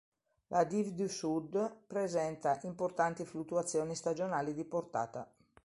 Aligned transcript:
La 0.47 0.63
Dive 0.63 0.95
du 0.95 1.07
Sud 1.07 1.83
presenta 1.85 2.59
importanti 2.63 3.23
fluttuazioni 3.23 3.93
stagionali 3.95 4.55
di 4.55 4.65
portata. 4.65 5.31